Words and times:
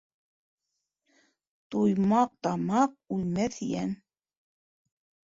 Туймаҡ 1.75 2.33
тамаҡ, 2.47 2.95
үлмәҫ 3.17 3.59
йән. 3.67 3.93